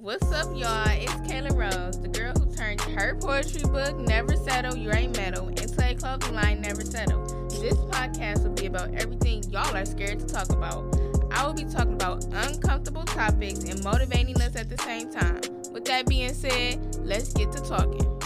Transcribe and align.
What's 0.00 0.26
up, 0.32 0.46
y'all? 0.56 0.88
It's 0.88 1.12
Kayla 1.30 1.54
Rose, 1.54 2.00
the 2.00 2.08
girl 2.08 2.32
who 2.32 2.52
turned 2.52 2.80
her 2.80 3.14
poetry 3.14 3.62
book, 3.62 3.96
Never 3.96 4.34
Settle, 4.34 4.76
You 4.76 4.90
Ain't 4.90 5.16
Metal, 5.16 5.46
into 5.46 5.88
a 5.88 5.94
clothing 5.94 6.34
line, 6.34 6.62
Never 6.62 6.84
Settle. 6.84 7.22
This 7.48 7.74
podcast 7.74 8.42
will 8.42 8.54
be 8.54 8.66
about 8.66 8.92
everything 8.96 9.44
y'all 9.50 9.72
are 9.76 9.84
scared 9.84 10.18
to 10.18 10.26
talk 10.26 10.50
about. 10.50 10.98
I 11.30 11.46
will 11.46 11.54
be 11.54 11.62
talking 11.66 11.92
about 11.92 12.24
uncomfortable 12.24 13.04
topics 13.04 13.60
and 13.60 13.84
motivating 13.84 14.34
us 14.42 14.56
at 14.56 14.68
the 14.68 14.78
same 14.78 15.12
time. 15.12 15.40
With 15.70 15.84
that 15.84 16.08
being 16.08 16.34
said, 16.34 16.96
let's 16.96 17.32
get 17.32 17.52
to 17.52 17.62
talking. 17.62 18.20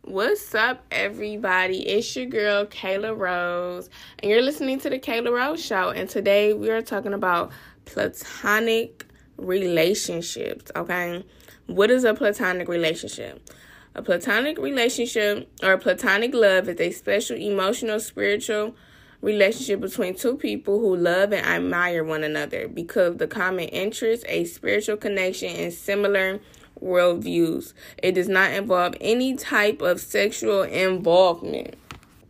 What's 0.00 0.54
up, 0.54 0.82
everybody? 0.90 1.86
It's 1.88 2.16
your 2.16 2.24
girl, 2.24 2.64
Kayla 2.64 3.14
Rose, 3.14 3.90
and 4.20 4.30
you're 4.30 4.40
listening 4.40 4.80
to 4.80 4.88
the 4.88 4.98
Kayla 4.98 5.30
Rose 5.30 5.62
Show. 5.62 5.90
And 5.90 6.08
today 6.08 6.54
we 6.54 6.70
are 6.70 6.80
talking 6.80 7.12
about 7.12 7.52
platonic 7.84 9.09
relationships, 9.40 10.70
okay? 10.76 11.24
What 11.66 11.90
is 11.90 12.04
a 12.04 12.14
platonic 12.14 12.68
relationship? 12.68 13.48
A 13.94 14.02
platonic 14.02 14.58
relationship 14.58 15.50
or 15.62 15.76
platonic 15.76 16.34
love 16.34 16.68
is 16.68 16.80
a 16.80 16.90
special 16.92 17.36
emotional, 17.36 17.98
spiritual 17.98 18.76
relationship 19.20 19.80
between 19.80 20.14
two 20.14 20.36
people 20.36 20.78
who 20.78 20.96
love 20.96 21.32
and 21.32 21.44
admire 21.44 22.04
one 22.04 22.22
another 22.22 22.68
because 22.68 23.16
the 23.16 23.26
common 23.26 23.68
interests, 23.68 24.24
a 24.28 24.44
spiritual 24.44 24.96
connection, 24.96 25.48
and 25.50 25.72
similar 25.72 26.40
worldviews. 26.80 27.74
It 28.02 28.12
does 28.12 28.28
not 28.28 28.52
involve 28.52 28.94
any 29.00 29.36
type 29.36 29.82
of 29.82 30.00
sexual 30.00 30.62
involvement. 30.62 31.74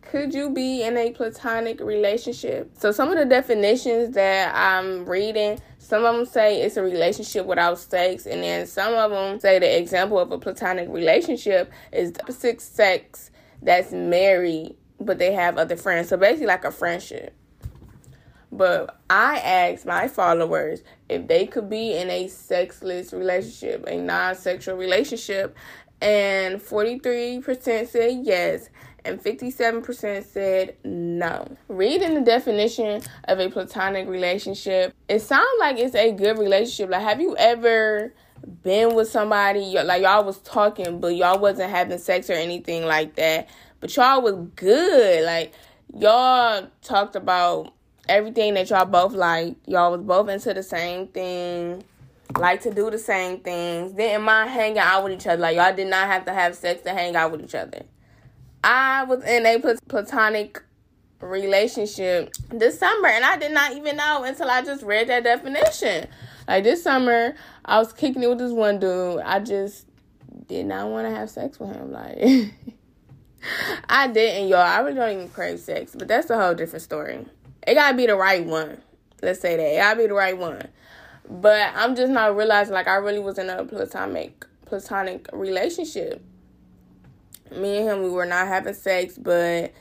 Could 0.01 0.33
you 0.33 0.49
be 0.49 0.83
in 0.83 0.97
a 0.97 1.11
platonic 1.11 1.79
relationship? 1.79 2.69
So, 2.77 2.91
some 2.91 3.09
of 3.09 3.17
the 3.17 3.25
definitions 3.25 4.13
that 4.15 4.53
I'm 4.53 5.05
reading 5.05 5.59
some 5.81 6.05
of 6.05 6.15
them 6.15 6.25
say 6.25 6.61
it's 6.61 6.77
a 6.77 6.83
relationship 6.83 7.47
without 7.47 7.79
sex, 7.79 8.27
and 8.27 8.43
then 8.43 8.67
some 8.67 8.93
of 8.93 9.09
them 9.09 9.39
say 9.39 9.57
the 9.57 9.77
example 9.77 10.19
of 10.19 10.31
a 10.31 10.37
platonic 10.37 10.87
relationship 10.89 11.71
is 11.91 12.11
the 12.11 12.21
opposite 12.21 12.61
sex 12.61 13.31
that's 13.63 13.91
married, 13.91 14.75
but 14.99 15.17
they 15.17 15.33
have 15.33 15.57
other 15.57 15.75
friends. 15.75 16.09
So 16.09 16.17
basically, 16.17 16.45
like 16.45 16.65
a 16.65 16.71
friendship. 16.71 17.33
But 18.51 18.99
I 19.09 19.39
asked 19.39 19.87
my 19.87 20.07
followers 20.07 20.83
if 21.09 21.27
they 21.27 21.47
could 21.47 21.69
be 21.69 21.97
in 21.97 22.11
a 22.11 22.27
sexless 22.27 23.11
relationship, 23.11 23.83
a 23.87 23.97
non 23.97 24.35
sexual 24.35 24.75
relationship, 24.75 25.57
and 25.99 26.61
43% 26.61 27.87
said 27.87 28.19
yes, 28.21 28.69
and 29.05 29.21
57% 29.21 30.23
said 30.25 30.75
no. 30.83 31.47
Reading 31.67 32.13
the 32.15 32.21
definition 32.21 33.01
of 33.25 33.39
a 33.39 33.49
platonic 33.49 34.07
relationship, 34.07 34.93
it 35.07 35.19
sounds 35.19 35.47
like 35.59 35.77
it's 35.77 35.95
a 35.95 36.11
good 36.11 36.37
relationship. 36.37 36.89
Like, 36.89 37.01
have 37.01 37.21
you 37.21 37.35
ever 37.37 38.13
been 38.63 38.95
with 38.95 39.09
somebody, 39.09 39.75
like, 39.83 40.01
y'all 40.01 40.23
was 40.23 40.39
talking, 40.39 40.99
but 40.99 41.15
y'all 41.15 41.39
wasn't 41.39 41.69
having 41.69 41.97
sex 41.97 42.29
or 42.29 42.33
anything 42.33 42.85
like 42.85 43.15
that, 43.15 43.49
but 43.79 43.95
y'all 43.95 44.21
was 44.21 44.35
good? 44.55 45.25
Like, 45.25 45.53
y'all 45.97 46.67
talked 46.81 47.15
about 47.15 47.73
everything 48.07 48.53
that 48.55 48.69
y'all 48.69 48.85
both 48.85 49.13
like. 49.13 49.55
Y'all 49.67 49.91
was 49.91 50.01
both 50.01 50.29
into 50.29 50.53
the 50.53 50.63
same 50.63 51.07
thing 51.07 51.83
like 52.37 52.61
to 52.61 52.73
do 52.73 52.89
the 52.89 52.97
same 52.97 53.39
things, 53.39 53.91
didn't 53.93 54.23
mind 54.23 54.49
hanging 54.49 54.79
out 54.79 55.03
with 55.03 55.13
each 55.13 55.27
other. 55.27 55.41
Like 55.41 55.55
y'all 55.55 55.75
did 55.75 55.87
not 55.87 56.07
have 56.07 56.25
to 56.25 56.33
have 56.33 56.55
sex 56.55 56.81
to 56.83 56.91
hang 56.91 57.15
out 57.15 57.31
with 57.31 57.43
each 57.43 57.55
other. 57.55 57.83
I 58.63 59.03
was 59.03 59.23
in 59.23 59.45
a 59.45 59.59
platonic 59.87 60.61
relationship 61.19 62.33
this 62.49 62.79
summer 62.79 63.07
and 63.07 63.23
I 63.23 63.37
did 63.37 63.51
not 63.51 63.75
even 63.75 63.97
know 63.97 64.23
until 64.23 64.49
I 64.49 64.61
just 64.61 64.83
read 64.83 65.07
that 65.09 65.23
definition. 65.23 66.07
Like 66.47 66.63
this 66.63 66.83
summer, 66.83 67.35
I 67.65 67.79
was 67.79 67.93
kicking 67.93 68.23
it 68.23 68.29
with 68.29 68.39
this 68.39 68.51
one 68.51 68.79
dude. 68.79 69.21
I 69.21 69.39
just 69.39 69.85
did 70.47 70.65
not 70.65 70.89
want 70.89 71.07
to 71.07 71.15
have 71.15 71.29
sex 71.29 71.59
with 71.59 71.75
him. 71.75 71.91
Like 71.91 72.17
I 73.89 74.07
didn't, 74.07 74.49
y'all. 74.49 74.59
I 74.59 74.79
really 74.79 74.95
don't 74.95 75.11
even 75.11 75.29
crave 75.29 75.59
sex, 75.59 75.95
but 75.97 76.07
that's 76.07 76.29
a 76.29 76.39
whole 76.39 76.53
different 76.53 76.83
story. 76.83 77.25
It 77.67 77.75
gotta 77.75 77.95
be 77.95 78.07
the 78.07 78.15
right 78.15 78.45
one. 78.45 78.81
Let's 79.21 79.39
say 79.39 79.55
that. 79.55 79.73
It 79.73 79.77
gotta 79.77 79.97
be 79.97 80.07
the 80.07 80.13
right 80.13 80.37
one. 80.37 80.67
But 81.29 81.71
I'm 81.75 81.95
just 81.95 82.11
not 82.11 82.35
realizing 82.35 82.73
like 82.73 82.87
I 82.87 82.95
really 82.95 83.19
was 83.19 83.37
in 83.37 83.49
a 83.49 83.63
platonic 83.63 84.45
platonic 84.65 85.27
relationship 85.33 86.23
me 87.51 87.77
and 87.77 87.89
him 87.89 88.03
we 88.03 88.09
were 88.09 88.25
not 88.25 88.47
having 88.47 88.73
sex 88.73 89.17
but 89.17 89.73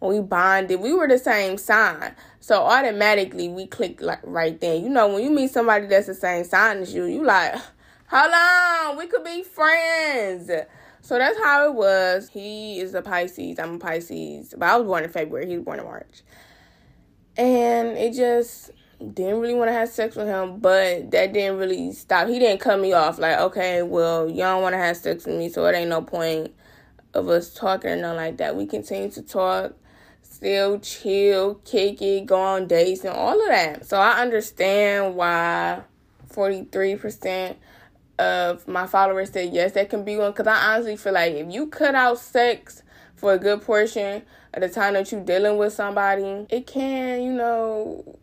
we 0.00 0.20
bonded. 0.20 0.80
We 0.80 0.92
were 0.92 1.08
the 1.08 1.18
same 1.18 1.58
sign. 1.58 2.14
So 2.40 2.62
automatically 2.62 3.48
we 3.48 3.66
clicked 3.66 4.00
like 4.00 4.20
right 4.22 4.60
then. 4.60 4.82
You 4.82 4.88
know 4.88 5.08
when 5.08 5.22
you 5.22 5.30
meet 5.30 5.50
somebody 5.50 5.86
that's 5.86 6.06
the 6.06 6.14
same 6.14 6.44
sign 6.44 6.78
as 6.78 6.94
you 6.94 7.04
you 7.04 7.24
like 7.24 7.54
hold 8.08 8.32
on 8.32 8.96
we 8.96 9.06
could 9.06 9.24
be 9.24 9.42
friends. 9.42 10.50
So 11.00 11.18
that's 11.18 11.38
how 11.38 11.66
it 11.66 11.74
was. 11.74 12.28
He 12.28 12.80
is 12.80 12.94
a 12.94 13.02
pisces. 13.02 13.58
I'm 13.58 13.74
a 13.74 13.78
pisces. 13.78 14.54
But 14.56 14.68
i 14.68 14.76
was 14.76 14.86
born 14.86 15.04
in 15.04 15.10
february. 15.10 15.48
He 15.48 15.56
was 15.56 15.64
born 15.64 15.78
in 15.78 15.84
march. 15.84 16.22
And 17.36 17.96
it 17.96 18.14
just 18.14 18.72
didn't 19.14 19.40
really 19.40 19.54
want 19.54 19.68
to 19.68 19.72
have 19.72 19.88
sex 19.88 20.16
with 20.16 20.26
him, 20.26 20.58
but 20.58 21.10
that 21.12 21.32
didn't 21.32 21.58
really 21.58 21.92
stop. 21.92 22.28
He 22.28 22.38
didn't 22.38 22.60
cut 22.60 22.80
me 22.80 22.92
off. 22.92 23.18
Like, 23.18 23.38
okay, 23.38 23.82
well, 23.82 24.28
don't 24.28 24.62
want 24.62 24.72
to 24.72 24.78
have 24.78 24.96
sex 24.96 25.24
with 25.24 25.36
me, 25.36 25.48
so 25.48 25.64
it 25.66 25.74
ain't 25.74 25.88
no 25.88 26.02
point 26.02 26.52
of 27.14 27.28
us 27.28 27.52
talking 27.52 27.90
or 27.90 27.96
nothing 27.96 28.16
like 28.16 28.36
that. 28.38 28.56
We 28.56 28.66
continue 28.66 29.10
to 29.10 29.22
talk, 29.22 29.74
still 30.22 30.78
chill, 30.80 31.56
kick 31.64 32.02
it, 32.02 32.26
go 32.26 32.40
on 32.40 32.66
dates, 32.66 33.04
and 33.04 33.14
all 33.14 33.40
of 33.40 33.48
that. 33.48 33.86
So 33.86 33.98
I 33.98 34.20
understand 34.20 35.14
why 35.14 35.82
43% 36.32 37.56
of 38.18 38.66
my 38.66 38.86
followers 38.86 39.30
said 39.30 39.52
yes, 39.52 39.72
that 39.72 39.90
can 39.90 40.04
be 40.04 40.16
one. 40.16 40.32
Because 40.32 40.46
I 40.46 40.74
honestly 40.74 40.96
feel 40.96 41.14
like 41.14 41.34
if 41.34 41.52
you 41.52 41.66
cut 41.68 41.94
out 41.94 42.18
sex 42.18 42.82
for 43.16 43.32
a 43.32 43.38
good 43.38 43.62
portion 43.62 44.22
of 44.54 44.60
the 44.60 44.68
time 44.68 44.94
that 44.94 45.10
you're 45.10 45.24
dealing 45.24 45.56
with 45.56 45.72
somebody, 45.72 46.46
it 46.50 46.66
can, 46.66 47.22
you 47.22 47.32
know, 47.32 48.18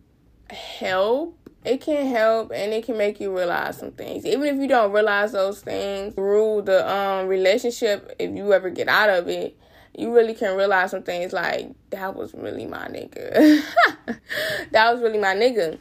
help 0.50 1.45
it 1.66 1.82
can 1.82 2.08
help 2.08 2.52
and 2.54 2.74
it 2.74 2.86
can 2.86 2.98
make 2.98 3.20
you 3.20 3.36
realize 3.36 3.78
some 3.78 3.92
things. 3.92 4.26
Even 4.26 4.44
if 4.44 4.62
you 4.62 4.68
don't 4.68 4.92
realize 4.92 5.32
those 5.32 5.62
things 5.62 6.14
through 6.14 6.64
the 6.64 6.90
um 6.90 7.28
relationship, 7.28 8.16
if 8.20 8.32
you 8.36 8.54
ever 8.54 8.70
get 8.70 8.88
out 8.88 9.10
of 9.10 9.28
it, 9.28 9.58
you 9.98 10.14
really 10.14 10.34
can 10.34 10.56
realize 10.56 10.92
some 10.92 11.04
things 11.04 11.34
like 11.34 11.72
that 11.90 12.16
was 12.16 12.34
really 12.34 12.66
my 12.66 12.88
nigga. 12.88 13.64
that 14.72 14.94
was 14.94 15.02
really 15.02 15.20
my 15.20 15.36
nigga. 15.36 15.80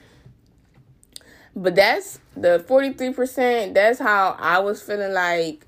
But 1.56 1.76
that's 1.76 2.18
the 2.36 2.64
43%, 2.68 3.74
that's 3.74 4.00
how 4.00 4.36
I 4.40 4.58
was 4.58 4.82
feeling 4.82 5.12
like 5.12 5.66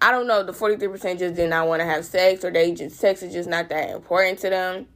I 0.00 0.10
don't 0.10 0.26
know, 0.26 0.42
the 0.42 0.52
43% 0.52 1.18
just 1.18 1.36
did 1.36 1.48
not 1.48 1.68
want 1.68 1.80
to 1.80 1.86
have 1.86 2.04
sex 2.04 2.44
or 2.44 2.50
they 2.50 2.72
just 2.72 2.96
sex 2.96 3.22
is 3.22 3.32
just 3.32 3.48
not 3.48 3.70
that 3.70 3.90
important 3.90 4.38
to 4.40 4.50
them. 4.50 4.86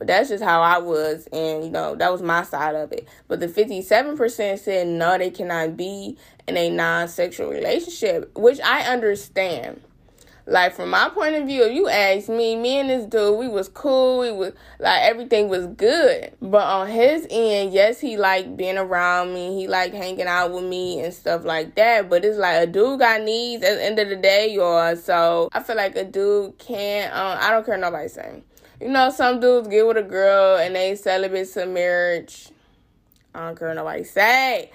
But 0.00 0.06
that's 0.06 0.30
just 0.30 0.42
how 0.42 0.62
I 0.62 0.78
was, 0.78 1.28
and 1.30 1.62
you 1.62 1.70
know, 1.70 1.94
that 1.94 2.10
was 2.10 2.22
my 2.22 2.42
side 2.42 2.74
of 2.74 2.90
it. 2.90 3.06
But 3.28 3.40
the 3.40 3.48
57% 3.48 4.58
said 4.58 4.86
no, 4.86 5.18
they 5.18 5.30
cannot 5.30 5.76
be 5.76 6.16
in 6.48 6.56
a 6.56 6.70
non 6.70 7.06
sexual 7.06 7.50
relationship, 7.50 8.34
which 8.34 8.60
I 8.60 8.90
understand. 8.90 9.82
Like 10.46 10.72
from 10.74 10.88
my 10.88 11.10
point 11.10 11.34
of 11.34 11.46
view, 11.46 11.64
if 11.64 11.74
you 11.74 11.90
ask 11.90 12.30
me, 12.30 12.56
me 12.56 12.78
and 12.78 12.88
this 12.88 13.04
dude, 13.04 13.38
we 13.38 13.46
was 13.46 13.68
cool. 13.68 14.20
We 14.20 14.32
was 14.32 14.54
like 14.78 15.02
everything 15.02 15.50
was 15.50 15.66
good. 15.66 16.32
But 16.40 16.66
on 16.66 16.88
his 16.88 17.26
end, 17.28 17.74
yes, 17.74 18.00
he 18.00 18.16
liked 18.16 18.56
being 18.56 18.78
around 18.78 19.34
me. 19.34 19.54
He 19.54 19.68
liked 19.68 19.94
hanging 19.94 20.26
out 20.26 20.50
with 20.50 20.64
me 20.64 21.00
and 21.00 21.12
stuff 21.12 21.44
like 21.44 21.74
that. 21.74 22.08
But 22.08 22.24
it's 22.24 22.38
like 22.38 22.56
a 22.62 22.66
dude 22.66 23.00
got 23.00 23.20
needs 23.20 23.62
at 23.62 23.74
the 23.74 23.84
end 23.84 23.98
of 23.98 24.08
the 24.08 24.16
day, 24.16 24.50
y'all. 24.50 24.96
So 24.96 25.50
I 25.52 25.62
feel 25.62 25.76
like 25.76 25.94
a 25.94 26.04
dude 26.04 26.56
can't. 26.56 27.12
Um, 27.14 27.36
I 27.38 27.50
don't 27.50 27.66
care 27.66 27.76
nobody 27.76 28.08
saying 28.08 28.42
you 28.80 28.88
know, 28.88 29.10
some 29.10 29.40
dudes 29.40 29.68
get 29.68 29.86
with 29.86 29.98
a 29.98 30.02
girl 30.02 30.56
and 30.56 30.74
they 30.74 30.94
celibate 30.96 31.52
to 31.52 31.66
marriage. 31.66 32.48
I 33.34 33.46
don't 33.46 33.58
care 33.58 33.74
nobody 33.74 34.04
say. 34.04 34.70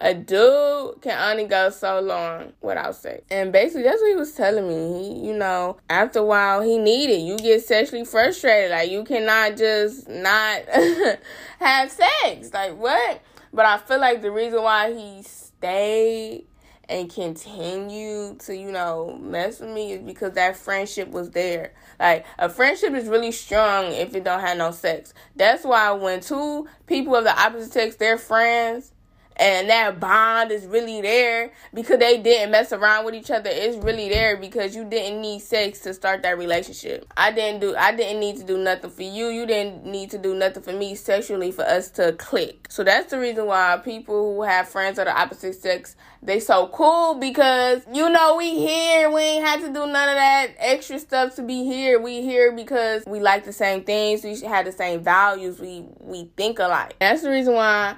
A 0.00 0.14
dude 0.14 1.02
can 1.02 1.18
only 1.30 1.44
go 1.44 1.70
so 1.70 2.00
long 2.00 2.52
without 2.60 2.94
sex. 2.94 3.22
And 3.32 3.50
basically, 3.50 3.82
that's 3.82 4.00
what 4.00 4.10
he 4.10 4.14
was 4.14 4.32
telling 4.32 4.68
me. 4.68 5.02
He, 5.02 5.26
you 5.26 5.34
know, 5.36 5.78
after 5.90 6.20
a 6.20 6.24
while, 6.24 6.62
he 6.62 6.78
needed. 6.78 7.20
You 7.20 7.36
get 7.36 7.64
sexually 7.64 8.04
frustrated. 8.04 8.70
Like, 8.70 8.92
you 8.92 9.02
cannot 9.02 9.56
just 9.56 10.08
not 10.08 10.62
have 11.58 11.90
sex. 11.90 12.52
Like, 12.54 12.78
what? 12.78 13.20
But 13.52 13.66
I 13.66 13.78
feel 13.78 13.98
like 13.98 14.22
the 14.22 14.30
reason 14.30 14.62
why 14.62 14.92
he 14.92 15.22
stayed 15.24 16.46
and 16.88 17.12
continue 17.12 18.36
to, 18.36 18.56
you 18.56 18.70
know, 18.70 19.18
mess 19.20 19.58
with 19.58 19.70
me 19.70 19.92
is 19.92 20.02
because 20.02 20.34
that 20.34 20.56
friendship 20.56 21.10
was 21.10 21.30
there. 21.30 21.72
Like 21.98 22.24
a 22.38 22.48
friendship 22.48 22.94
is 22.94 23.08
really 23.08 23.32
strong 23.32 23.86
if 23.92 24.14
it 24.14 24.24
don't 24.24 24.40
have 24.40 24.58
no 24.58 24.70
sex. 24.70 25.12
That's 25.36 25.64
why 25.64 25.90
when 25.92 26.20
two 26.20 26.68
people 26.86 27.16
of 27.16 27.24
the 27.24 27.38
opposite 27.38 27.72
sex 27.72 27.96
they're 27.96 28.18
friends 28.18 28.92
and 29.38 29.70
that 29.70 30.00
bond 30.00 30.50
is 30.50 30.66
really 30.66 31.00
there 31.00 31.52
because 31.72 31.98
they 31.98 32.18
didn't 32.18 32.50
mess 32.50 32.72
around 32.72 33.04
with 33.04 33.14
each 33.14 33.30
other. 33.30 33.50
It's 33.52 33.76
really 33.84 34.08
there 34.08 34.36
because 34.36 34.74
you 34.74 34.84
didn't 34.84 35.20
need 35.20 35.40
sex 35.40 35.80
to 35.80 35.94
start 35.94 36.22
that 36.22 36.38
relationship. 36.38 37.12
I 37.16 37.32
didn't 37.32 37.60
do 37.60 37.76
I 37.76 37.94
didn't 37.94 38.20
need 38.20 38.36
to 38.38 38.44
do 38.44 38.58
nothing 38.58 38.90
for 38.90 39.02
you. 39.02 39.28
You 39.28 39.46
didn't 39.46 39.84
need 39.84 40.10
to 40.10 40.18
do 40.18 40.34
nothing 40.34 40.62
for 40.62 40.72
me 40.72 40.94
sexually 40.94 41.52
for 41.52 41.62
us 41.62 41.90
to 41.92 42.12
click. 42.12 42.66
So 42.68 42.82
that's 42.82 43.10
the 43.10 43.18
reason 43.18 43.46
why 43.46 43.80
people 43.84 44.34
who 44.34 44.42
have 44.42 44.68
friends 44.68 44.98
of 44.98 45.06
the 45.06 45.16
opposite 45.16 45.54
sex 45.54 45.96
they 46.22 46.40
so 46.40 46.66
cool 46.68 47.14
because 47.14 47.82
you 47.92 48.08
know 48.10 48.36
we 48.36 48.58
here. 48.58 49.10
We 49.10 49.22
ain't 49.22 49.46
had 49.46 49.60
to 49.60 49.68
do 49.68 49.86
none 49.86 50.08
of 50.08 50.16
that 50.16 50.48
extra 50.58 50.98
stuff 50.98 51.36
to 51.36 51.42
be 51.42 51.64
here. 51.64 52.00
We 52.00 52.22
here 52.22 52.50
because 52.50 53.04
we 53.06 53.20
like 53.20 53.44
the 53.44 53.52
same 53.52 53.84
things. 53.84 54.24
We 54.24 54.40
had 54.40 54.66
the 54.66 54.72
same 54.72 55.02
values. 55.02 55.60
We 55.60 55.84
we 56.00 56.30
think 56.36 56.58
alike. 56.58 56.96
That's 56.98 57.22
the 57.22 57.30
reason 57.30 57.54
why 57.54 57.96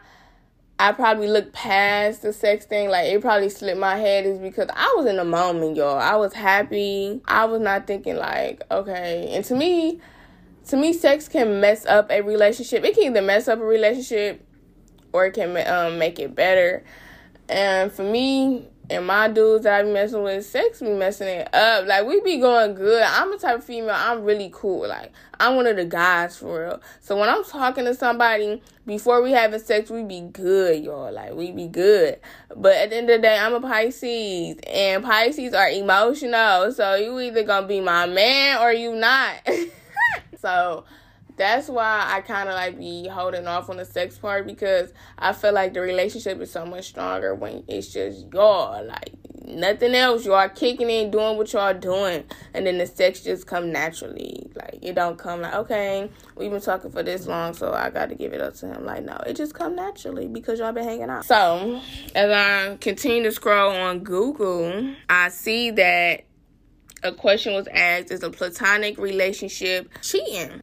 I 0.81 0.93
probably 0.93 1.29
looked 1.29 1.53
past 1.53 2.23
the 2.23 2.32
sex 2.32 2.65
thing. 2.65 2.88
Like 2.88 3.06
it 3.09 3.21
probably 3.21 3.50
slipped 3.50 3.79
my 3.79 3.97
head 3.97 4.25
is 4.25 4.38
because 4.38 4.71
I 4.75 4.94
was 4.97 5.05
in 5.05 5.17
the 5.17 5.27
moment, 5.27 5.77
y'all. 5.77 5.99
I 5.99 6.17
was 6.17 6.32
happy. 6.32 7.21
I 7.27 7.44
was 7.44 7.61
not 7.61 7.87
thinking 7.87 8.17
like, 8.17 8.62
okay. 8.71 9.29
And 9.32 9.44
to 9.44 9.55
me, 9.55 10.00
to 10.69 10.79
me, 10.79 10.94
sex 10.94 11.29
can 11.29 11.61
mess 11.61 11.85
up 11.85 12.11
a 12.11 12.23
relationship. 12.23 12.82
It 12.82 12.94
can 12.94 13.05
either 13.05 13.21
mess 13.21 13.47
up 13.47 13.59
a 13.59 13.62
relationship 13.62 14.43
or 15.12 15.27
it 15.27 15.32
can 15.32 15.55
um, 15.69 15.99
make 15.99 16.19
it 16.19 16.35
better. 16.35 16.83
And 17.50 17.93
for 17.93 18.03
me, 18.03 18.70
and 18.91 19.07
my 19.07 19.29
dudes 19.29 19.65
that 19.65 19.81
I 19.81 19.83
be 19.85 19.93
messing 19.93 20.23
with, 20.23 20.45
sex 20.45 20.81
be 20.81 20.91
messing 20.91 21.29
it 21.29 21.55
up. 21.55 21.87
Like 21.87 22.07
we 22.07 22.21
be 22.21 22.39
going 22.39 22.75
good. 22.75 23.03
I'm 23.03 23.31
the 23.31 23.39
type 23.39 23.59
of 23.59 23.65
female. 23.65 23.95
I'm 23.97 24.25
really 24.25 24.51
cool. 24.53 24.89
Like 24.89 25.13
I'm 25.39 25.57
one 25.57 25.67
of 25.67 25.77
the 25.77 25.85
guys 25.85 26.37
for 26.37 26.65
real. 26.65 26.83
So 27.01 27.17
when 27.17 27.29
I'm 27.29 27.45
talking 27.45 27.85
to 27.85 27.95
somebody 27.95 28.61
before 28.87 29.23
we 29.23 29.31
having 29.31 29.61
sex, 29.61 29.91
we 29.91 30.03
be 30.03 30.21
good, 30.21 30.83
y'all. 30.83 31.13
Like 31.13 31.35
we 31.35 31.53
be 31.53 31.69
good. 31.69 32.19
But 32.57 32.75
at 32.75 32.91
the 32.91 32.97
end 32.97 33.11
of 33.11 33.19
the 33.19 33.23
day, 33.23 33.39
I'm 33.39 33.55
a 33.55 33.61
Pisces, 33.61 34.59
and 34.67 35.05
Pisces 35.05 35.55
are 35.55 35.71
emotional. 35.71 36.73
So 36.73 36.97
you 36.97 37.19
either 37.21 37.45
gonna 37.45 37.69
be 37.69 37.81
my 37.81 38.07
man 38.07 38.61
or 38.61 38.73
you 38.73 38.97
not. 38.97 39.49
so 40.41 40.85
that's 41.41 41.69
why 41.69 42.05
I 42.07 42.21
kind 42.21 42.51
of 42.51 42.55
like 42.55 42.79
be 42.79 43.09
holding 43.09 43.47
off 43.47 43.71
on 43.71 43.79
the 43.79 43.87
sex 43.87 44.19
part 44.19 44.47
because 44.47 44.93
I 45.19 45.33
feel 45.33 45.55
like 45.55 45.73
the 45.73 45.81
relationship 45.81 46.39
is 46.39 46.51
so 46.51 46.67
much 46.67 46.89
stronger 46.89 47.35
when 47.35 47.65
it's 47.67 47.89
just 47.89 48.27
y'all 48.31 48.85
like 48.85 49.15
nothing 49.47 49.95
else. 49.95 50.27
Y'all 50.27 50.51
kicking 50.51 50.91
in, 50.91 51.11
doing 51.11 51.39
what 51.39 51.51
y'all 51.55 51.73
doing, 51.73 52.25
and 52.53 52.67
then 52.67 52.77
the 52.77 52.87
sex 52.87 53.23
just 53.23 53.47
come 53.47 53.73
naturally. 53.73 54.51
Like 54.55 54.81
it 54.83 54.95
don't 54.95 55.19
come 55.19 55.41
like 55.41 55.55
okay, 55.55 56.11
we've 56.37 56.51
been 56.51 56.61
talking 56.61 56.91
for 56.91 57.03
this 57.03 57.27
long, 57.27 57.55
so 57.55 57.73
I 57.73 57.89
got 57.89 58.11
to 58.11 58.15
give 58.15 58.35
it 58.35 58.43
up 58.43 58.53
to 58.57 58.67
him. 58.67 58.85
Like 58.85 59.05
no, 59.05 59.17
it 59.27 59.35
just 59.35 59.55
come 59.55 59.75
naturally 59.75 60.29
because 60.29 60.59
y'all 60.59 60.73
been 60.73 60.85
hanging 60.85 61.09
out. 61.09 61.25
So 61.25 61.81
as 62.15 62.31
I 62.31 62.77
continue 62.83 63.23
to 63.23 63.33
scroll 63.33 63.73
on 63.73 64.01
Google, 64.01 64.95
I 65.09 65.31
see 65.31 65.71
that 65.71 66.25
a 67.03 67.13
question 67.13 67.55
was 67.55 67.67
asked: 67.69 68.11
Is 68.11 68.23
a 68.23 68.29
platonic 68.29 68.99
relationship 68.99 69.91
cheating? 70.03 70.61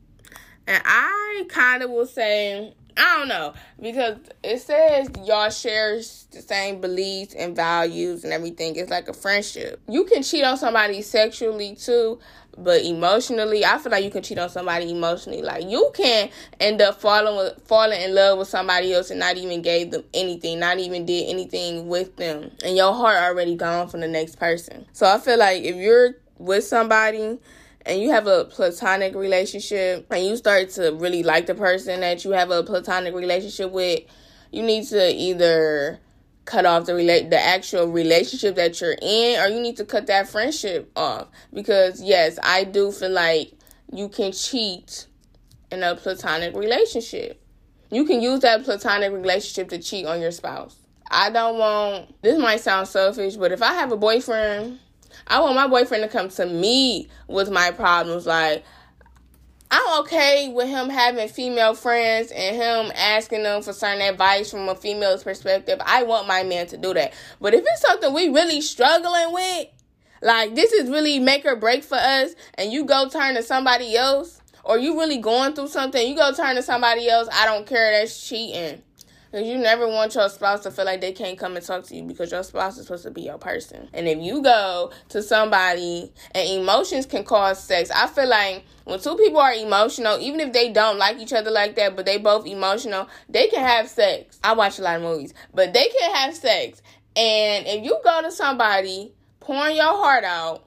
And 0.67 0.81
I 0.85 1.45
kind 1.49 1.81
of 1.81 1.89
will 1.89 2.05
say, 2.05 2.73
I 2.97 3.17
don't 3.17 3.27
know, 3.27 3.53
because 3.79 4.17
it 4.43 4.59
says 4.59 5.09
y'all 5.23 5.49
share 5.49 5.97
the 5.97 6.41
same 6.41 6.81
beliefs 6.81 7.35
and 7.35 7.55
values 7.55 8.23
and 8.23 8.33
everything. 8.33 8.75
It's 8.75 8.89
like 8.89 9.07
a 9.07 9.13
friendship. 9.13 9.81
You 9.87 10.03
can 10.03 10.23
cheat 10.23 10.43
on 10.43 10.57
somebody 10.57 11.01
sexually 11.03 11.75
too, 11.75 12.19
but 12.57 12.83
emotionally, 12.83 13.63
I 13.63 13.77
feel 13.77 13.91
like 13.91 14.03
you 14.03 14.09
can 14.09 14.23
cheat 14.23 14.39
on 14.39 14.49
somebody 14.49 14.91
emotionally. 14.91 15.43
Like 15.43 15.69
you 15.69 15.91
can 15.93 16.29
end 16.59 16.81
up 16.81 16.99
falling 16.99 17.51
falling 17.65 18.01
in 18.01 18.15
love 18.15 18.39
with 18.39 18.47
somebody 18.47 18.93
else 18.93 19.11
and 19.11 19.19
not 19.19 19.37
even 19.37 19.61
gave 19.61 19.91
them 19.91 20.03
anything, 20.13 20.59
not 20.59 20.79
even 20.79 21.05
did 21.05 21.29
anything 21.29 21.87
with 21.87 22.15
them, 22.15 22.51
and 22.65 22.75
your 22.75 22.93
heart 22.93 23.17
already 23.17 23.55
gone 23.55 23.87
from 23.87 23.99
the 23.99 24.07
next 24.07 24.37
person. 24.37 24.87
So 24.91 25.05
I 25.05 25.19
feel 25.19 25.37
like 25.37 25.63
if 25.63 25.75
you're 25.75 26.15
with 26.39 26.63
somebody 26.63 27.37
and 27.87 28.01
you 28.01 28.11
have 28.11 28.27
a 28.27 28.45
platonic 28.45 29.15
relationship 29.15 30.05
and 30.11 30.25
you 30.25 30.35
start 30.35 30.69
to 30.71 30.91
really 30.93 31.23
like 31.23 31.45
the 31.45 31.55
person 31.55 32.01
that 32.01 32.25
you 32.25 32.31
have 32.31 32.51
a 32.51 32.63
platonic 32.63 33.15
relationship 33.15 33.71
with, 33.71 34.01
you 34.51 34.61
need 34.61 34.85
to 34.87 35.13
either 35.13 35.99
cut 36.45 36.65
off 36.65 36.85
the 36.85 36.95
relate 36.95 37.29
the 37.29 37.39
actual 37.39 37.87
relationship 37.87 38.55
that 38.55 38.79
you're 38.79 38.95
in 39.01 39.39
or 39.39 39.47
you 39.47 39.59
need 39.59 39.75
to 39.75 39.83
cut 39.83 40.07
that 40.07 40.29
friendship 40.29 40.89
off 40.95 41.27
because 41.53 42.01
yes, 42.01 42.39
I 42.41 42.63
do 42.63 42.91
feel 42.91 43.11
like 43.11 43.51
you 43.91 44.09
can 44.09 44.31
cheat 44.31 45.07
in 45.71 45.83
a 45.83 45.95
platonic 45.95 46.55
relationship. 46.55 47.41
You 47.89 48.05
can 48.05 48.21
use 48.21 48.41
that 48.41 48.63
platonic 48.63 49.11
relationship 49.11 49.69
to 49.69 49.79
cheat 49.79 50.05
on 50.05 50.21
your 50.21 50.31
spouse. 50.31 50.75
I 51.09 51.29
don't 51.29 51.57
want 51.57 52.21
this 52.21 52.39
might 52.39 52.61
sound 52.61 52.87
selfish, 52.87 53.35
but 53.35 53.51
if 53.51 53.61
I 53.61 53.73
have 53.73 53.91
a 53.91 53.97
boyfriend 53.97 54.79
I 55.25 55.39
want 55.41 55.55
my 55.55 55.67
boyfriend 55.67 56.03
to 56.03 56.09
come 56.09 56.29
to 56.29 56.45
me 56.45 57.09
with 57.27 57.49
my 57.49 57.71
problems. 57.71 58.25
Like, 58.25 58.63
I'm 59.69 59.99
okay 60.01 60.49
with 60.53 60.69
him 60.69 60.89
having 60.89 61.27
female 61.27 61.73
friends 61.73 62.31
and 62.31 62.55
him 62.55 62.91
asking 62.95 63.43
them 63.43 63.61
for 63.61 63.73
certain 63.73 64.01
advice 64.01 64.49
from 64.49 64.69
a 64.69 64.75
female's 64.75 65.23
perspective. 65.23 65.79
I 65.85 66.03
want 66.03 66.27
my 66.27 66.43
man 66.43 66.67
to 66.67 66.77
do 66.77 66.93
that. 66.93 67.13
But 67.41 67.53
if 67.53 67.65
it's 67.65 67.81
something 67.81 68.13
we 68.13 68.29
really 68.29 68.61
struggling 68.61 69.33
with, 69.33 69.67
like 70.21 70.55
this 70.55 70.71
is 70.71 70.89
really 70.89 71.19
make 71.19 71.45
or 71.45 71.55
break 71.55 71.83
for 71.83 71.97
us, 71.97 72.33
and 72.53 72.71
you 72.71 72.85
go 72.85 73.09
turn 73.09 73.35
to 73.35 73.43
somebody 73.43 73.97
else, 73.97 74.41
or 74.63 74.77
you 74.77 74.97
really 74.97 75.17
going 75.17 75.53
through 75.53 75.67
something, 75.67 76.07
you 76.07 76.15
go 76.15 76.33
turn 76.33 76.55
to 76.55 76.63
somebody 76.63 77.09
else, 77.09 77.27
I 77.31 77.45
don't 77.45 77.65
care, 77.65 77.91
that's 77.91 78.27
cheating. 78.27 78.81
Because 79.37 79.51
you 79.51 79.59
never 79.59 79.87
want 79.87 80.15
your 80.15 80.29
spouse 80.29 80.63
to 80.63 80.71
feel 80.71 80.85
like 80.85 80.99
they 80.99 81.11
can't 81.11 81.37
come 81.37 81.55
and 81.55 81.63
talk 81.63 81.83
to 81.83 81.95
you 81.95 82.01
because 82.01 82.31
your 82.31 82.41
spouse 82.41 82.75
is 82.79 82.87
supposed 82.87 83.03
to 83.03 83.11
be 83.11 83.21
your 83.21 83.37
person. 83.37 83.87
And 83.93 84.07
if 84.07 84.17
you 84.17 84.41
go 84.41 84.91
to 85.09 85.21
somebody 85.21 86.11
and 86.31 86.49
emotions 86.49 87.05
can 87.05 87.23
cause 87.23 87.63
sex, 87.63 87.91
I 87.91 88.07
feel 88.07 88.27
like 88.27 88.65
when 88.85 88.99
two 88.99 89.15
people 89.15 89.39
are 89.39 89.53
emotional, 89.53 90.17
even 90.19 90.39
if 90.39 90.53
they 90.53 90.71
don't 90.71 90.97
like 90.97 91.19
each 91.19 91.33
other 91.33 91.51
like 91.51 91.75
that, 91.75 91.95
but 91.95 92.07
they 92.07 92.17
both 92.17 92.47
emotional, 92.47 93.07
they 93.29 93.47
can 93.47 93.63
have 93.63 93.87
sex. 93.87 94.39
I 94.43 94.53
watch 94.53 94.79
a 94.79 94.81
lot 94.81 94.95
of 94.95 95.03
movies, 95.03 95.35
but 95.53 95.71
they 95.71 95.87
can 95.87 96.15
have 96.15 96.35
sex. 96.35 96.81
And 97.15 97.67
if 97.67 97.85
you 97.85 97.99
go 98.03 98.23
to 98.23 98.31
somebody 98.31 99.13
pouring 99.39 99.75
your 99.75 99.85
heart 99.85 100.23
out 100.23 100.66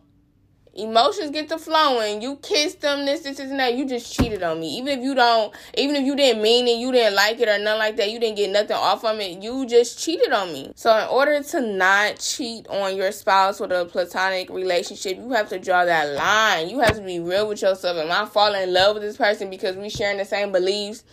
emotions 0.74 1.30
get 1.30 1.48
to 1.48 1.58
flowing. 1.58 2.22
You 2.22 2.36
kissed 2.36 2.80
them, 2.80 3.04
this, 3.04 3.20
this, 3.20 3.38
this, 3.38 3.50
and 3.50 3.60
that. 3.60 3.74
You 3.74 3.86
just 3.86 4.14
cheated 4.14 4.42
on 4.42 4.60
me. 4.60 4.76
Even 4.78 4.98
if 4.98 5.04
you 5.04 5.14
don't, 5.14 5.54
even 5.76 5.96
if 5.96 6.04
you 6.04 6.16
didn't 6.16 6.42
mean 6.42 6.66
it, 6.68 6.78
you 6.78 6.92
didn't 6.92 7.14
like 7.14 7.40
it 7.40 7.48
or 7.48 7.58
nothing 7.58 7.78
like 7.78 7.96
that, 7.96 8.10
you 8.10 8.18
didn't 8.18 8.36
get 8.36 8.50
nothing 8.50 8.76
off 8.76 9.04
of 9.04 9.18
it, 9.18 9.42
you 9.42 9.66
just 9.66 9.98
cheated 9.98 10.32
on 10.32 10.52
me. 10.52 10.72
So, 10.76 10.96
in 10.96 11.08
order 11.08 11.42
to 11.42 11.60
not 11.60 12.18
cheat 12.18 12.66
on 12.68 12.96
your 12.96 13.12
spouse 13.12 13.60
with 13.60 13.72
a 13.72 13.84
platonic 13.84 14.50
relationship, 14.50 15.16
you 15.16 15.30
have 15.30 15.48
to 15.50 15.58
draw 15.58 15.84
that 15.84 16.14
line. 16.14 16.68
You 16.68 16.80
have 16.80 16.96
to 16.96 17.02
be 17.02 17.20
real 17.20 17.48
with 17.48 17.62
yourself. 17.62 17.96
Am 17.96 18.10
I 18.10 18.28
falling 18.28 18.62
in 18.62 18.72
love 18.72 18.94
with 18.94 19.02
this 19.02 19.16
person 19.16 19.50
because 19.50 19.76
we 19.76 19.88
sharing 19.88 20.18
the 20.18 20.24
same 20.24 20.52
beliefs? 20.52 21.04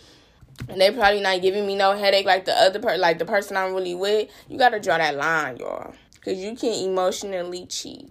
and 0.68 0.80
they 0.80 0.90
probably 0.90 1.20
not 1.20 1.40
giving 1.40 1.66
me 1.66 1.76
no 1.76 1.96
headache 1.96 2.26
like 2.26 2.44
the 2.44 2.52
other 2.52 2.80
per 2.80 2.96
like 2.96 3.18
the 3.18 3.24
person 3.24 3.56
I'm 3.56 3.74
really 3.74 3.94
with, 3.94 4.28
you 4.48 4.58
gotta 4.58 4.80
draw 4.80 4.98
that 4.98 5.16
line, 5.16 5.58
y'all. 5.58 5.94
Cause 6.24 6.36
you 6.36 6.56
can 6.56 6.72
emotionally 6.72 7.66
cheat. 7.66 8.10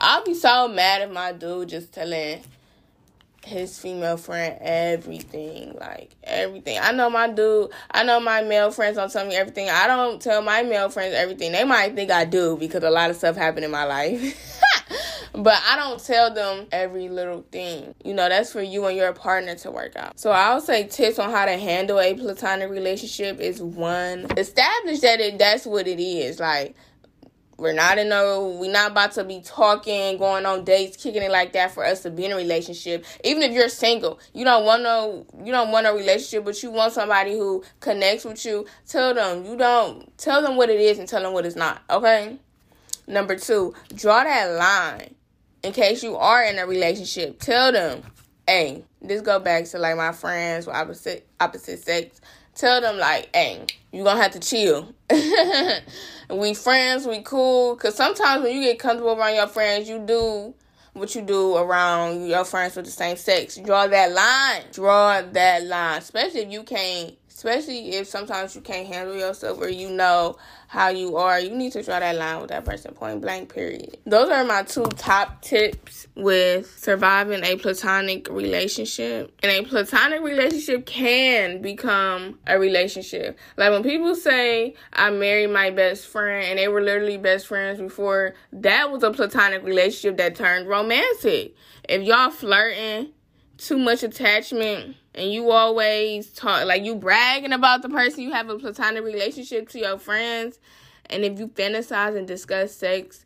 I'll 0.00 0.24
be 0.24 0.34
so 0.34 0.66
mad 0.68 1.02
if 1.02 1.10
my 1.10 1.32
dude 1.32 1.68
just 1.68 1.92
telling 1.92 2.42
his 3.44 3.78
female 3.78 4.16
friend 4.16 4.56
everything, 4.60 5.76
like 5.78 6.14
everything. 6.24 6.78
I 6.80 6.92
know 6.92 7.10
my 7.10 7.28
dude, 7.28 7.70
I 7.90 8.02
know 8.02 8.20
my 8.20 8.42
male 8.42 8.70
friends 8.70 8.96
don't 8.96 9.12
tell 9.12 9.26
me 9.26 9.34
everything. 9.34 9.68
I 9.68 9.86
don't 9.86 10.20
tell 10.20 10.40
my 10.42 10.62
male 10.62 10.88
friends 10.88 11.14
everything. 11.14 11.52
They 11.52 11.64
might 11.64 11.94
think 11.94 12.10
I 12.10 12.24
do 12.24 12.56
because 12.56 12.82
a 12.82 12.90
lot 12.90 13.10
of 13.10 13.16
stuff 13.16 13.36
happened 13.36 13.64
in 13.64 13.70
my 13.70 13.84
life. 13.84 14.62
but 15.34 15.60
I 15.68 15.76
don't 15.76 16.02
tell 16.02 16.32
them 16.32 16.66
every 16.72 17.08
little 17.08 17.44
thing. 17.50 17.94
You 18.04 18.14
know, 18.14 18.28
that's 18.28 18.52
for 18.52 18.62
you 18.62 18.86
and 18.86 18.96
your 18.96 19.12
partner 19.12 19.54
to 19.56 19.70
work 19.70 19.96
out. 19.96 20.18
So 20.18 20.30
I'll 20.30 20.60
say 20.60 20.86
tips 20.86 21.18
on 21.18 21.30
how 21.30 21.44
to 21.44 21.56
handle 21.56 22.00
a 22.00 22.14
platonic 22.14 22.70
relationship 22.70 23.40
is 23.40 23.62
one, 23.62 24.26
establish 24.36 25.00
that 25.00 25.20
it 25.20 25.38
that's 25.38 25.66
what 25.66 25.86
it 25.86 26.00
is. 26.00 26.40
Like 26.40 26.74
we're 27.60 27.74
not 27.74 27.98
in 27.98 28.08
no, 28.08 28.56
we're 28.58 28.72
not 28.72 28.92
about 28.92 29.12
to 29.12 29.24
be 29.24 29.42
talking, 29.42 30.16
going 30.16 30.46
on 30.46 30.64
dates, 30.64 30.96
kicking 30.96 31.22
it 31.22 31.30
like 31.30 31.52
that 31.52 31.72
for 31.72 31.84
us 31.84 32.00
to 32.02 32.10
be 32.10 32.24
in 32.24 32.32
a 32.32 32.36
relationship. 32.36 33.04
Even 33.22 33.42
if 33.42 33.52
you're 33.52 33.68
single, 33.68 34.18
you 34.32 34.44
don't 34.44 34.64
want 34.64 34.82
no, 34.82 35.26
you 35.44 35.52
don't 35.52 35.70
want 35.70 35.86
a 35.86 35.92
relationship, 35.92 36.44
but 36.44 36.62
you 36.62 36.70
want 36.70 36.94
somebody 36.94 37.32
who 37.32 37.62
connects 37.80 38.24
with 38.24 38.44
you. 38.46 38.66
Tell 38.88 39.12
them 39.12 39.44
you 39.44 39.56
don't 39.56 40.16
tell 40.16 40.40
them 40.40 40.56
what 40.56 40.70
it 40.70 40.80
is 40.80 40.98
and 40.98 41.06
tell 41.06 41.22
them 41.22 41.34
what 41.34 41.44
it's 41.44 41.56
not. 41.56 41.82
Okay. 41.90 42.38
Number 43.06 43.36
two, 43.36 43.74
draw 43.94 44.24
that 44.24 44.46
line. 44.52 45.14
In 45.62 45.72
case 45.72 46.02
you 46.02 46.16
are 46.16 46.42
in 46.42 46.58
a 46.58 46.66
relationship, 46.66 47.40
tell 47.40 47.72
them, 47.72 48.02
hey, 48.50 48.84
this 49.00 49.22
go 49.22 49.38
back 49.38 49.64
to 49.64 49.78
like 49.78 49.96
my 49.96 50.12
friends 50.12 50.66
with 50.66 50.76
opposite 50.76 51.26
opposite 51.40 51.82
sex 51.82 52.20
tell 52.54 52.80
them 52.80 52.98
like, 52.98 53.30
hey, 53.34 53.64
you 53.92 54.04
gonna 54.04 54.20
have 54.20 54.32
to 54.32 54.40
chill. 54.40 54.94
we 56.30 56.54
friends, 56.54 57.06
we 57.06 57.22
cool. 57.22 57.76
Cause 57.76 57.94
sometimes 57.94 58.42
when 58.42 58.54
you 58.54 58.62
get 58.62 58.78
comfortable 58.78 59.18
around 59.18 59.34
your 59.34 59.46
friends, 59.46 59.88
you 59.88 59.98
do 59.98 60.54
what 60.92 61.14
you 61.14 61.22
do 61.22 61.56
around 61.56 62.26
your 62.26 62.44
friends 62.44 62.76
with 62.76 62.84
the 62.84 62.90
same 62.90 63.16
sex. 63.16 63.56
Draw 63.56 63.86
that 63.88 64.12
line. 64.12 64.64
Draw 64.72 65.22
that 65.32 65.64
line. 65.64 65.98
Especially 65.98 66.40
if 66.40 66.50
you 66.50 66.62
can't 66.62 67.14
especially 67.40 67.92
if 67.92 68.06
sometimes 68.06 68.54
you 68.54 68.60
can't 68.60 68.86
handle 68.86 69.16
yourself 69.16 69.58
or 69.62 69.70
you 69.70 69.88
know 69.88 70.36
how 70.68 70.88
you 70.88 71.16
are, 71.16 71.40
you 71.40 71.48
need 71.48 71.72
to 71.72 71.82
draw 71.82 71.98
that 71.98 72.14
line 72.14 72.38
with 72.38 72.50
that 72.50 72.66
person, 72.66 72.92
point 72.92 73.22
blank, 73.22 73.50
period. 73.52 73.96
Those 74.04 74.28
are 74.28 74.44
my 74.44 74.62
two 74.62 74.84
top 74.84 75.40
tips 75.40 76.06
with 76.14 76.78
surviving 76.78 77.42
a 77.42 77.56
platonic 77.56 78.28
relationship. 78.28 79.34
And 79.42 79.50
a 79.50 79.66
platonic 79.66 80.20
relationship 80.20 80.84
can 80.84 81.62
become 81.62 82.38
a 82.46 82.58
relationship. 82.58 83.38
Like 83.56 83.70
when 83.72 83.84
people 83.84 84.14
say, 84.14 84.74
I 84.92 85.08
married 85.08 85.50
my 85.50 85.70
best 85.70 86.08
friend 86.08 86.46
and 86.46 86.58
they 86.58 86.68
were 86.68 86.82
literally 86.82 87.16
best 87.16 87.46
friends 87.46 87.80
before, 87.80 88.34
that 88.52 88.92
was 88.92 89.02
a 89.02 89.12
platonic 89.12 89.64
relationship 89.64 90.18
that 90.18 90.36
turned 90.36 90.68
romantic. 90.68 91.54
If 91.88 92.02
y'all 92.02 92.30
flirting, 92.30 93.12
too 93.60 93.78
much 93.78 94.02
attachment, 94.02 94.96
and 95.14 95.30
you 95.32 95.50
always 95.50 96.30
talk 96.30 96.66
like 96.66 96.82
you 96.82 96.94
bragging 96.94 97.52
about 97.52 97.82
the 97.82 97.88
person 97.88 98.20
you 98.20 98.32
have 98.32 98.48
a 98.48 98.58
platonic 98.58 99.04
relationship 99.04 99.68
to 99.70 99.78
your 99.78 99.98
friends. 99.98 100.58
And 101.06 101.24
if 101.24 101.38
you 101.38 101.48
fantasize 101.48 102.16
and 102.16 102.26
discuss 102.26 102.74
sex 102.74 103.24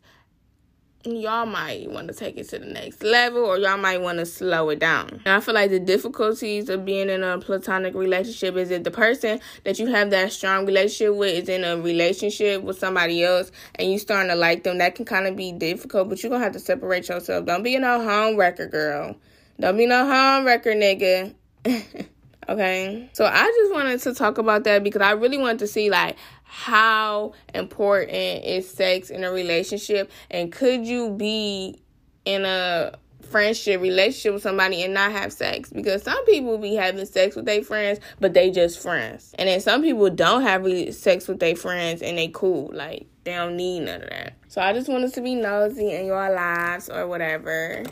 y'all 1.13 1.45
might 1.45 1.89
want 1.91 2.07
to 2.07 2.13
take 2.13 2.37
it 2.37 2.49
to 2.49 2.57
the 2.57 2.65
next 2.65 3.03
level 3.03 3.45
or 3.45 3.59
y'all 3.59 3.77
might 3.77 4.01
want 4.01 4.17
to 4.17 4.25
slow 4.25 4.69
it 4.69 4.79
down. 4.79 5.21
And 5.25 5.35
i 5.35 5.39
feel 5.39 5.53
like 5.53 5.69
the 5.69 5.79
difficulties 5.79 6.69
of 6.69 6.83
being 6.83 7.09
in 7.09 7.23
a 7.23 7.37
platonic 7.37 7.93
relationship 7.93 8.55
is 8.55 8.69
that 8.69 8.83
the 8.83 8.91
person 8.91 9.39
that 9.63 9.77
you 9.77 9.87
have 9.87 10.09
that 10.09 10.31
strong 10.31 10.65
relationship 10.65 11.15
with 11.15 11.43
is 11.43 11.49
in 11.49 11.63
a 11.63 11.77
relationship 11.77 12.63
with 12.63 12.79
somebody 12.79 13.23
else 13.23 13.51
and 13.75 13.91
you 13.91 13.99
starting 13.99 14.29
to 14.29 14.35
like 14.35 14.63
them 14.63 14.79
that 14.79 14.95
can 14.95 15.05
kind 15.05 15.27
of 15.27 15.35
be 15.35 15.51
difficult 15.51 16.09
but 16.09 16.21
you're 16.23 16.31
gonna 16.31 16.43
have 16.43 16.53
to 16.53 16.59
separate 16.59 17.07
yourself. 17.07 17.45
Don't 17.45 17.63
be 17.63 17.77
no 17.77 18.03
home 18.03 18.35
wrecker 18.35 18.67
girl 18.67 19.15
don't 19.59 19.77
be 19.77 19.85
no 19.85 20.05
home 20.05 20.45
wrecker 20.45 20.73
nigga. 20.73 21.33
Okay. 22.47 23.09
So 23.13 23.25
I 23.25 23.43
just 23.43 23.73
wanted 23.73 23.99
to 24.01 24.13
talk 24.13 24.37
about 24.37 24.65
that 24.65 24.83
because 24.83 25.01
I 25.01 25.11
really 25.11 25.37
wanted 25.37 25.59
to 25.59 25.67
see 25.67 25.89
like 25.89 26.15
how 26.43 27.33
important 27.53 28.11
is 28.45 28.69
sex 28.69 29.09
in 29.09 29.23
a 29.23 29.31
relationship? 29.31 30.11
And 30.29 30.51
could 30.51 30.85
you 30.85 31.11
be 31.11 31.81
in 32.23 32.45
a 32.45 32.93
friendship 33.29 33.81
relationship 33.81 34.33
with 34.35 34.43
somebody 34.43 34.83
and 34.83 34.93
not 34.93 35.11
have 35.11 35.33
sex? 35.33 35.71
Because 35.71 36.03
some 36.03 36.23
people 36.25 36.57
be 36.59 36.75
having 36.75 37.05
sex 37.05 37.35
with 37.35 37.45
their 37.45 37.63
friends 37.63 37.99
but 38.19 38.33
they 38.33 38.51
just 38.51 38.79
friends. 38.79 39.33
And 39.39 39.49
then 39.49 39.59
some 39.59 39.81
people 39.81 40.09
don't 40.11 40.43
have 40.43 40.65
sex 40.93 41.27
with 41.27 41.39
their 41.39 41.55
friends 41.55 42.03
and 42.03 42.17
they 42.17 42.27
cool. 42.27 42.69
Like 42.71 43.07
they 43.23 43.33
don't 43.33 43.57
need 43.57 43.81
none 43.81 44.03
of 44.03 44.09
that 44.09 44.33
so 44.55 44.61
i 44.61 44.71
just 44.71 44.87
wanted 44.87 45.13
to 45.13 45.19
be 45.19 45.35
nosy 45.35 45.91
in 45.91 46.05
your 46.05 46.33
lives 46.33 46.87
or 46.87 47.05
whatever 47.07 47.83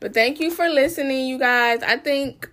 but 0.00 0.12
thank 0.12 0.38
you 0.38 0.50
for 0.50 0.68
listening 0.68 1.26
you 1.26 1.38
guys 1.38 1.82
i 1.82 1.96
think 1.96 2.50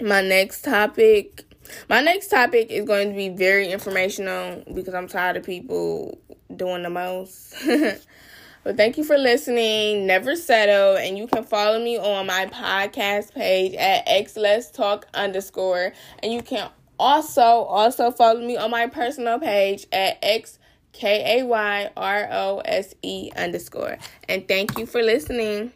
my 0.00 0.22
next 0.22 0.62
topic 0.62 1.44
my 1.90 2.00
next 2.00 2.28
topic 2.28 2.70
is 2.70 2.86
going 2.86 3.10
to 3.10 3.14
be 3.14 3.28
very 3.28 3.68
informational 3.68 4.62
because 4.72 4.94
I'm 4.94 5.08
tired 5.08 5.36
of 5.36 5.44
people 5.44 6.16
doing 6.54 6.84
the 6.84 6.90
most. 6.90 7.56
but 8.64 8.76
thank 8.76 8.96
you 8.96 9.02
for 9.02 9.18
listening. 9.18 10.06
Never 10.06 10.36
settle. 10.36 10.96
And 10.96 11.18
you 11.18 11.26
can 11.26 11.42
follow 11.42 11.82
me 11.82 11.98
on 11.98 12.26
my 12.26 12.46
podcast 12.46 13.34
page 13.34 13.74
at 13.74 14.04
X 14.06 14.36
Let's 14.36 14.70
Talk 14.70 15.08
underscore. 15.12 15.92
And 16.20 16.32
you 16.32 16.40
can 16.40 16.70
also 17.00 17.42
also 17.42 18.12
follow 18.12 18.40
me 18.40 18.56
on 18.56 18.70
my 18.70 18.86
personal 18.86 19.40
page 19.40 19.88
at 19.92 20.18
X 20.22 20.60
K 20.98 21.40
A 21.40 21.46
Y 21.46 21.90
R 21.96 22.28
O 22.30 22.62
S 22.64 22.94
E 23.02 23.30
underscore. 23.36 23.98
And 24.28 24.48
thank 24.48 24.78
you 24.78 24.86
for 24.86 25.02
listening. 25.02 25.72